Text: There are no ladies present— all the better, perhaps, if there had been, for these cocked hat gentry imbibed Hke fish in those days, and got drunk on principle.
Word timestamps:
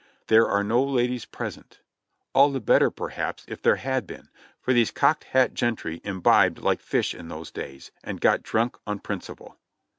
There 0.29 0.49
are 0.49 0.63
no 0.63 0.83
ladies 0.83 1.25
present— 1.25 1.79
all 2.33 2.49
the 2.51 2.59
better, 2.59 2.89
perhaps, 2.89 3.45
if 3.47 3.61
there 3.61 3.75
had 3.75 4.07
been, 4.07 4.29
for 4.59 4.73
these 4.73 4.89
cocked 4.89 5.25
hat 5.25 5.53
gentry 5.53 6.01
imbibed 6.03 6.57
Hke 6.57 6.79
fish 6.81 7.13
in 7.13 7.27
those 7.27 7.51
days, 7.51 7.91
and 8.03 8.19
got 8.19 8.41
drunk 8.41 8.77
on 8.87 8.97
principle. 8.97 9.59